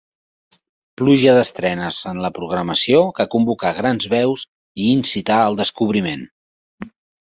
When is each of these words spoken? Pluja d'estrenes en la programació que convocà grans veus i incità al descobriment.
Pluja 1.01 1.35
d'estrenes 1.39 1.99
en 2.13 2.23
la 2.25 2.33
programació 2.39 3.05
que 3.21 3.29
convocà 3.37 3.75
grans 3.83 4.11
veus 4.17 4.49
i 4.53 4.91
incità 4.99 5.41
al 5.47 5.63
descobriment. 5.65 6.31